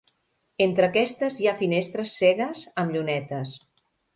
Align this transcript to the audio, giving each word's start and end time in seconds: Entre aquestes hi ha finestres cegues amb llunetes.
Entre 0.65 0.87
aquestes 0.87 1.37
hi 1.41 1.49
ha 1.51 1.53
finestres 1.61 2.17
cegues 2.23 2.67
amb 2.85 2.97
llunetes. 2.97 3.55